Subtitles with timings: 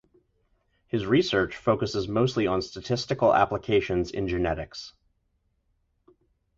[0.87, 4.93] His research focuses mostly on statistical applications in genetics.